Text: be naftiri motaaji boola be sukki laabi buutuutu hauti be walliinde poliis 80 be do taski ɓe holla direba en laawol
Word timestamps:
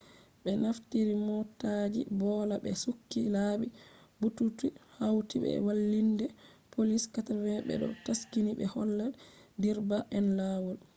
be 0.43 0.51
naftiri 0.63 1.13
motaaji 1.27 2.01
boola 2.19 2.55
be 2.63 2.71
sukki 2.83 3.21
laabi 3.35 3.67
buutuutu 4.19 4.67
hauti 4.97 5.35
be 5.43 5.49
walliinde 5.67 6.25
poliis 6.73 7.03
80 7.15 7.61
be 7.67 7.73
do 7.81 7.87
taski 8.05 8.39
ɓe 8.57 8.65
holla 8.73 9.05
direba 9.61 9.97
en 10.17 10.25
laawol 10.37 10.77